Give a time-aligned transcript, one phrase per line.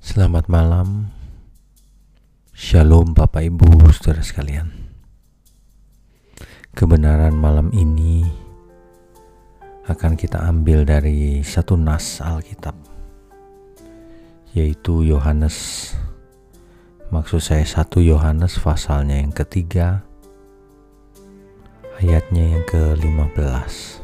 [0.00, 1.12] Selamat malam,
[2.56, 4.72] Shalom Bapak Ibu saudara sekalian.
[6.72, 8.24] Kebenaran malam ini
[9.84, 12.72] akan kita ambil dari satu nas Alkitab,
[14.56, 15.92] yaitu Yohanes.
[17.12, 20.00] Maksud saya satu Yohanes pasalnya yang ketiga,
[22.00, 24.00] ayatnya yang ke-15.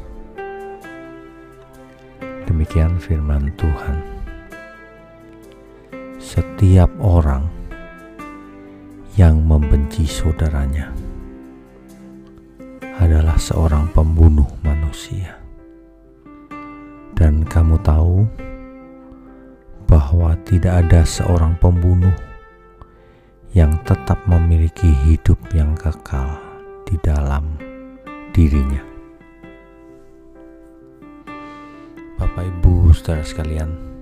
[2.45, 4.16] Demikian firman Tuhan
[6.37, 7.49] setiap orang
[9.17, 10.93] yang membenci saudaranya
[13.01, 15.33] adalah seorang pembunuh manusia.
[17.17, 18.29] Dan kamu tahu
[19.89, 22.13] bahwa tidak ada seorang pembunuh
[23.57, 26.37] yang tetap memiliki hidup yang kekal
[26.85, 27.57] di dalam
[28.29, 28.85] dirinya.
[32.21, 33.96] Bapak, ibu, saudara sekalian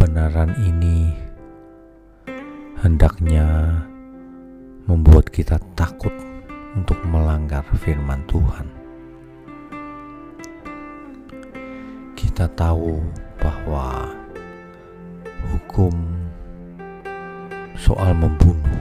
[0.00, 1.12] kebenaran ini
[2.80, 3.44] hendaknya
[4.88, 6.08] membuat kita takut
[6.72, 8.64] untuk melanggar firman Tuhan.
[12.16, 12.96] Kita tahu
[13.44, 14.08] bahwa
[15.52, 15.92] hukum
[17.76, 18.80] soal membunuh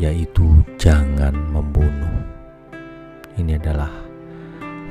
[0.00, 2.16] yaitu jangan membunuh.
[3.36, 3.92] Ini adalah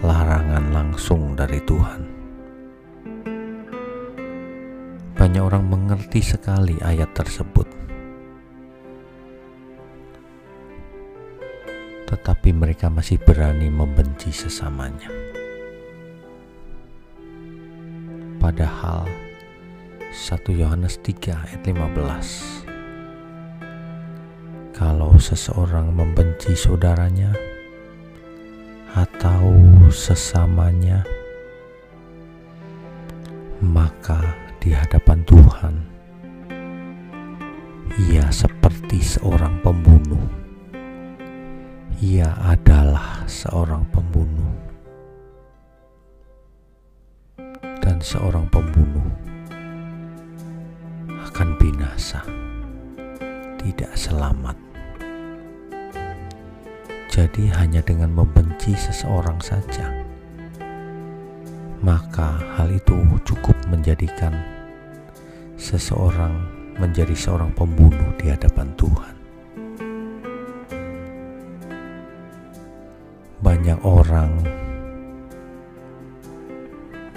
[0.05, 2.16] larangan langsung dari Tuhan.
[5.17, 7.65] Banyak orang mengerti sekali ayat tersebut,
[12.05, 15.09] tetapi mereka masih berani membenci sesamanya.
[18.37, 19.09] Padahal
[20.13, 22.63] 1 Yohanes 3 ayat 15
[24.71, 27.35] Kalau seseorang membenci saudaranya
[28.95, 29.51] atau
[29.91, 31.03] sesamanya
[33.59, 35.75] maka di hadapan Tuhan,
[38.11, 40.27] ia seperti seorang pembunuh.
[42.03, 44.51] Ia adalah seorang pembunuh,
[47.79, 49.07] dan seorang pembunuh
[51.31, 52.19] akan binasa,
[53.63, 54.59] tidak selamat.
[57.07, 59.95] Jadi, hanya dengan membenci seseorang saja,
[61.79, 64.56] maka hal itu cukup menjadikan
[65.57, 66.37] seseorang
[66.77, 69.15] menjadi seorang pembunuh di hadapan Tuhan.
[73.41, 74.31] Banyak orang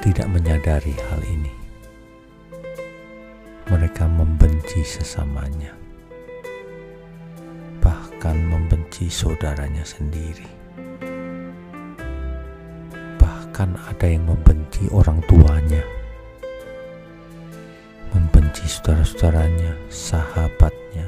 [0.01, 1.53] tidak menyadari hal ini.
[3.69, 5.77] Mereka membenci sesamanya,
[7.79, 10.49] bahkan membenci saudaranya sendiri.
[13.21, 16.00] Bahkan ada yang membenci orang tuanya
[18.51, 21.07] membenci saudara-saudaranya, sahabatnya,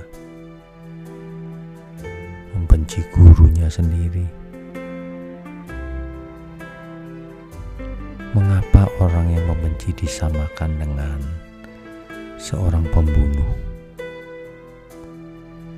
[2.54, 4.22] membenci gurunya sendiri.
[8.30, 11.18] Mengapa orang yang membenci disamakan dengan
[12.38, 13.58] seorang pembunuh?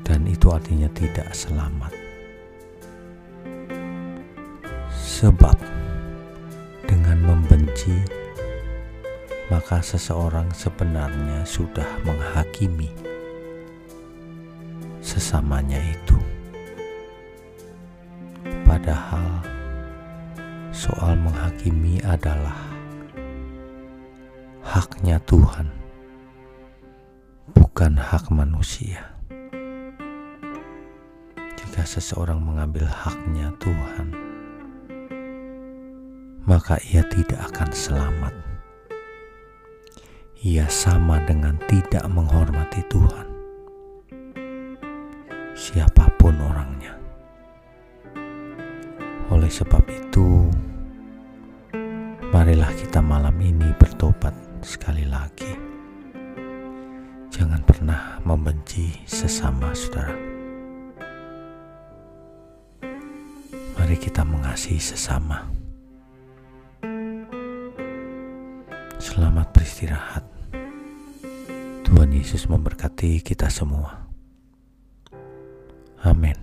[0.05, 1.97] Dan itu artinya tidak selamat.
[4.93, 5.57] Sebab
[6.85, 8.05] dengan membenci
[9.55, 12.91] maka seseorang sebenarnya sudah menghakimi
[14.99, 16.19] sesamanya itu.
[18.67, 19.47] Padahal
[20.75, 22.59] soal menghakimi adalah
[24.67, 25.71] haknya Tuhan,
[27.55, 29.07] bukan hak manusia.
[31.63, 34.19] Jika seseorang mengambil haknya Tuhan,
[36.43, 38.54] maka ia tidak akan selamat
[40.45, 43.29] ia sama dengan tidak menghormati Tuhan.
[45.57, 46.93] Siapa pun orangnya.
[49.33, 50.45] Oleh sebab itu,
[52.29, 55.49] marilah kita malam ini bertobat sekali lagi.
[57.33, 60.13] Jangan pernah membenci sesama saudara.
[63.81, 65.41] Mari kita mengasihi sesama.
[69.01, 70.34] Selamat beristirahat.
[71.95, 74.11] Tuhan Yesus memberkati kita semua.
[76.03, 76.35] Amin.